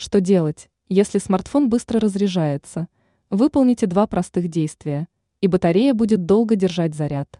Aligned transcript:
Что 0.00 0.22
делать, 0.22 0.70
если 0.88 1.18
смартфон 1.18 1.68
быстро 1.68 2.00
разряжается? 2.00 2.88
Выполните 3.28 3.86
два 3.86 4.06
простых 4.06 4.48
действия, 4.48 5.08
и 5.42 5.46
батарея 5.46 5.92
будет 5.92 6.24
долго 6.24 6.56
держать 6.56 6.94
заряд. 6.94 7.38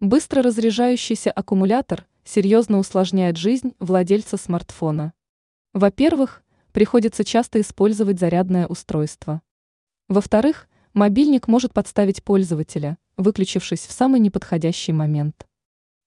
Быстро 0.00 0.42
разряжающийся 0.42 1.30
аккумулятор 1.30 2.08
серьезно 2.24 2.80
усложняет 2.80 3.36
жизнь 3.36 3.76
владельца 3.78 4.36
смартфона. 4.36 5.12
Во-первых, 5.72 6.42
приходится 6.72 7.22
часто 7.22 7.60
использовать 7.60 8.18
зарядное 8.18 8.66
устройство. 8.66 9.42
Во-вторых, 10.08 10.68
мобильник 10.92 11.46
может 11.46 11.72
подставить 11.72 12.24
пользователя, 12.24 12.98
выключившись 13.16 13.86
в 13.86 13.92
самый 13.92 14.18
неподходящий 14.18 14.92
момент. 14.92 15.46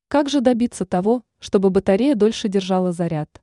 Как 0.09 0.27
же 0.27 0.41
добиться 0.41 0.85
того, 0.85 1.23
чтобы 1.39 1.69
батарея 1.69 2.15
дольше 2.15 2.49
держала 2.49 2.91
заряд? 2.91 3.41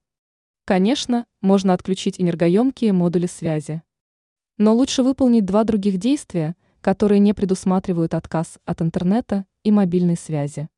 Конечно, 0.73 1.27
можно 1.43 1.75
отключить 1.75 2.18
энергоемкие 2.18 2.95
модули 2.95 3.27
связи. 3.27 3.83
Но 4.56 4.74
лучше 4.74 5.02
выполнить 5.02 5.45
два 5.45 5.64
других 5.64 5.98
действия, 5.98 6.56
которые 6.80 7.19
не 7.19 7.34
предусматривают 7.34 8.14
отказ 8.14 8.59
от 8.64 8.80
интернета 8.80 9.45
и 9.64 9.70
мобильной 9.70 10.16
связи. 10.16 10.70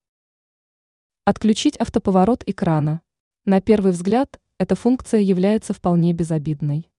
Отключить 1.24 1.76
автоповорот 1.76 2.42
экрана. 2.44 3.02
На 3.44 3.60
первый 3.60 3.92
взгляд, 3.92 4.40
эта 4.58 4.74
функция 4.74 5.20
является 5.20 5.72
вполне 5.72 6.12
безобидной. 6.12 6.90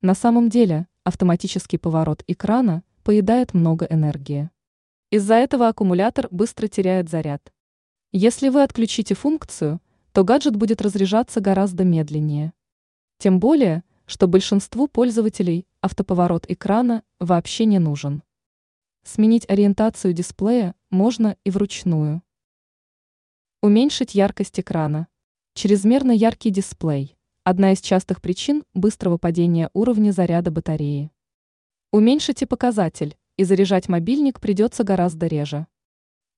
На 0.00 0.14
самом 0.14 0.48
деле, 0.48 0.86
автоматический 1.02 1.76
поворот 1.76 2.22
экрана 2.28 2.84
поедает 3.02 3.52
много 3.52 3.84
энергии. 3.86 4.48
Из-за 5.10 5.34
этого 5.34 5.66
аккумулятор 5.66 6.28
быстро 6.30 6.68
теряет 6.68 7.08
заряд. 7.08 7.52
Если 8.12 8.48
вы 8.48 8.62
отключите 8.62 9.16
функцию, 9.16 9.80
то 10.18 10.24
гаджет 10.24 10.56
будет 10.56 10.82
разряжаться 10.82 11.40
гораздо 11.40 11.84
медленнее. 11.84 12.52
Тем 13.18 13.38
более, 13.38 13.84
что 14.04 14.26
большинству 14.26 14.88
пользователей 14.88 15.64
автоповорот 15.80 16.44
экрана 16.50 17.04
вообще 17.20 17.66
не 17.66 17.78
нужен. 17.78 18.24
Сменить 19.04 19.48
ориентацию 19.48 20.12
дисплея 20.12 20.74
можно 20.90 21.36
и 21.44 21.50
вручную. 21.50 22.24
Уменьшить 23.62 24.16
яркость 24.16 24.58
экрана. 24.58 25.06
Чрезмерно 25.54 26.10
яркий 26.10 26.50
дисплей– 26.50 27.16
одна 27.44 27.70
из 27.70 27.80
частых 27.80 28.20
причин 28.20 28.64
быстрого 28.74 29.18
падения 29.18 29.70
уровня 29.72 30.10
заряда 30.10 30.50
батареи. 30.50 31.12
Уменьшите 31.92 32.44
показатель, 32.48 33.16
и 33.36 33.44
заряжать 33.44 33.88
мобильник 33.88 34.40
придется 34.40 34.82
гораздо 34.82 35.28
реже. 35.28 35.68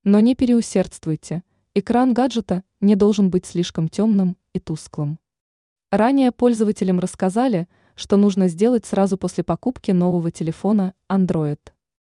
Но 0.05 0.21
не 0.21 0.35
переусердствуйте– 0.35 1.45
Экран 1.73 2.15
гаджета 2.15 2.65
не 2.81 2.97
должен 2.97 3.31
быть 3.31 3.47
слишком 3.47 3.89
темным 3.89 4.37
и 4.53 4.59
тусклым. 4.59 5.21
Ранее 5.93 6.33
пользователям 6.33 6.99
рассказали, 6.99 7.69
что 7.95 8.17
нужно 8.17 8.49
сделать 8.49 8.87
сразу 8.87 9.17
после 9.17 9.45
покупки 9.45 9.93
нового 9.93 10.33
телефона 10.33 10.95
Android. 11.09 11.61